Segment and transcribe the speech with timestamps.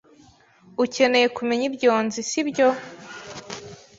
[0.83, 2.67] Ukeneye kumenya ibyo nzi, sibyo?